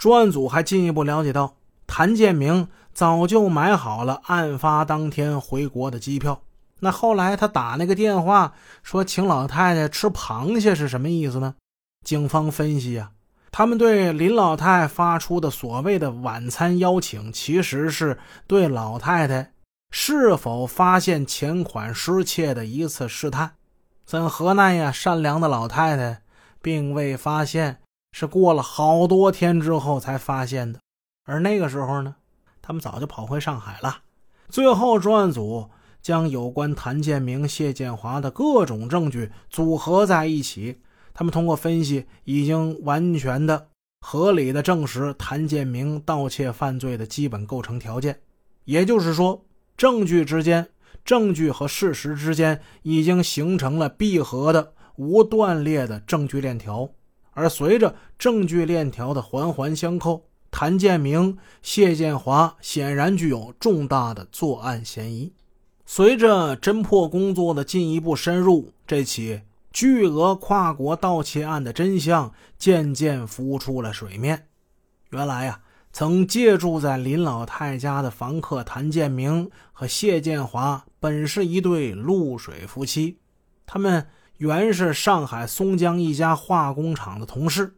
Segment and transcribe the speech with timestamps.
[0.00, 1.56] 专案组还进一步了解到，
[1.86, 6.40] 谭建明早就买好了案发当天回国的机票。
[6.78, 11.54] 那后来他打那个电话说请老太太吃螃蟹是什么意思呢？
[12.02, 13.10] 警方分析啊，
[13.52, 19.52] 他们对林老太发出的所谓的晚餐邀请，其实是对老太太
[19.90, 23.50] 是否发现钱款失窃的一次试探。
[24.06, 26.22] 怎何奈呀，善良的老太太
[26.62, 27.80] 并未发现。
[28.12, 30.80] 是过了好多天之后才发现的，
[31.24, 32.16] 而那个时候呢，
[32.60, 33.98] 他们早就跑回上海了。
[34.48, 35.70] 最后，专案组
[36.02, 40.80] 将有关谭建明、谢建华的各种证据组合在一起，
[41.14, 43.68] 他们通过分析，已经完全的、
[44.00, 48.20] 合理的证实谭建明盗窃犯罪的基本构成条件。
[48.64, 49.44] 也就是说，
[49.76, 50.68] 证据之间、
[51.04, 56.88] 证据和事实之间已经形成了闭合的、无断裂的证据链条。
[57.32, 65.32] 而随着证据链条的环环相扣，谭建明、谢建华显然具有重大的作案嫌疑。
[65.86, 74.48] 随着侦破工作的进一步深入，这起巨额跨国盗窃案的真相渐渐浮出了水面。
[75.10, 75.60] 原来呀，
[75.92, 83.18] 曾借住在林老太家的房客谭建明和谢建华本是一对露水夫妻，
[83.64, 84.06] 他们。
[84.40, 87.74] 原是上海松江一家化工厂的同事，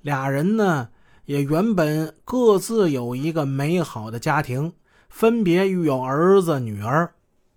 [0.00, 0.88] 俩人呢
[1.26, 4.72] 也原本各自有一个美好的家庭，
[5.10, 7.12] 分别育有儿子女儿。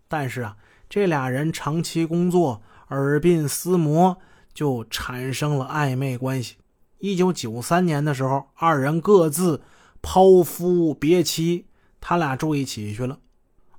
[0.10, 0.58] 但是啊，
[0.90, 4.18] 这俩人长期工作，耳鬓厮磨，
[4.54, 6.58] 就产生了暧昧关系。
[6.98, 9.62] 一九九三年的时候，二人各自
[10.02, 11.68] 抛夫别妻，
[12.02, 13.20] 他俩住一起去了。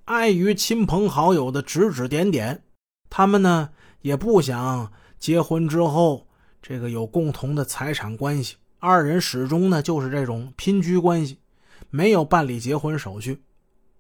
[0.07, 2.63] 碍于亲朋好友的指指点点，
[3.11, 3.69] 他们呢。
[4.01, 6.27] 也不想结婚之后
[6.63, 11.39] 这个有共同的财产关系，二人始终呢就是这种拼居关系，
[11.91, 13.43] 没有办理结婚手续。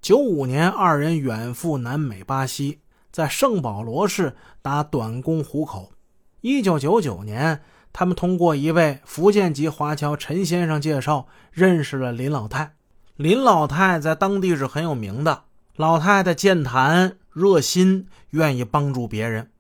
[0.00, 2.80] 九五年，二人远赴南美巴西，
[3.12, 5.92] 在圣保罗市打短工糊口。
[6.40, 7.60] 一九九九年，
[7.92, 12.74] 他们通过一位福建籍华侨陈先生介绍，认识了林老太。
[13.16, 15.44] 林老太在当地是很有名的，
[15.76, 19.50] 老太太健谈、热心，愿意帮助别人。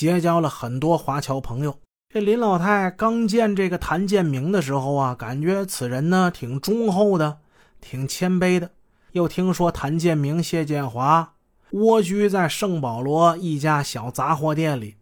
[0.00, 1.78] 结交了很多华侨朋友。
[2.08, 7.40] 这林老太刚见这个谭建明的时候啊，感觉此人呢挺忠厚的，
[7.82, 8.70] 挺谦卑的。
[9.12, 11.34] 又听说谭建明、谢建华
[11.72, 14.96] 蜗居在圣保罗一家小杂货店里，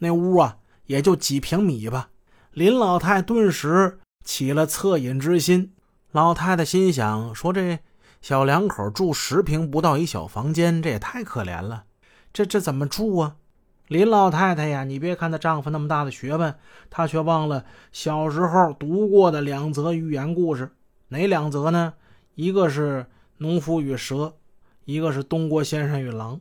[0.00, 2.10] 那屋啊也就几平米吧。
[2.52, 5.72] 林老太顿时起了恻隐之心。
[6.12, 7.78] 老太太心想：说这
[8.20, 11.84] 小两口住十平不到一小房间，这也太可怜了。
[12.30, 13.36] 这这怎么住啊？
[13.88, 16.54] 林老太太呀，你别看她丈夫那么大的学问，
[16.88, 20.70] 她却忘了小时候读过的两则寓言故事。
[21.08, 21.92] 哪两则呢？
[22.34, 23.02] 一个是
[23.38, 24.14] 《农夫与蛇》，
[24.86, 26.36] 一个是《东郭先生与狼》。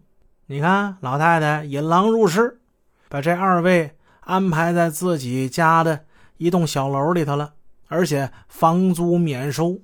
[0.45, 2.61] 你看，老太太引狼入室，
[3.09, 6.05] 把这二位安排在自己家的
[6.37, 7.53] 一栋小楼里头了，
[7.89, 9.79] 而且房租免收。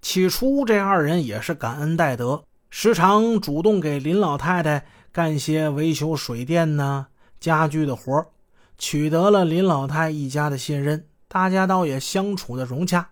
[0.00, 4.86] 起初，这二人也是感恩戴德，时常主动给林老太太。
[5.14, 7.06] 干些维修水电呢、
[7.38, 8.26] 家具的活
[8.76, 13.10] 取得了林老太一家的信任，大家倒也相处的融洽。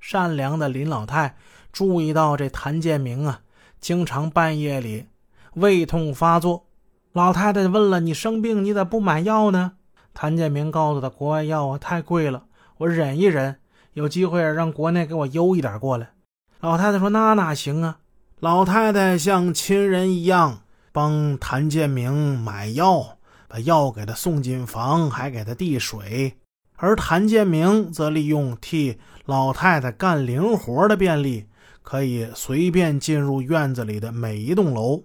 [0.00, 1.36] 善良的林老太
[1.70, 3.42] 注意到这谭建明啊，
[3.80, 5.06] 经常半夜里
[5.54, 6.66] 胃痛发作。
[7.12, 9.74] 老太太问了：“你生病，你咋不买药呢？”
[10.12, 12.46] 谭建明告诉他：“国外药啊太贵了，
[12.78, 13.60] 我忍一忍，
[13.92, 16.10] 有机会让国内给我邮一点过来。”
[16.58, 18.00] 老太太说：“那哪行啊？”
[18.40, 20.62] 老太太像亲人一样。
[20.98, 26.36] 帮谭建明买药，把药给他送进房，还给他递水。
[26.74, 31.46] 而谭建明则利用替老太太干零活的便利，
[31.82, 35.04] 可以随便进入院子里的每一栋楼，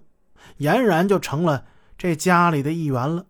[0.58, 1.64] 俨然就成了
[1.96, 3.26] 这家里的一员了。